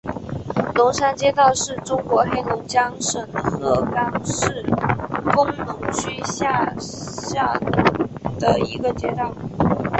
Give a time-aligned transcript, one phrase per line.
[0.73, 4.63] 龙山街道是中国黑龙江省鹤岗市
[5.31, 7.53] 工农区下辖
[8.39, 9.31] 的一个街道。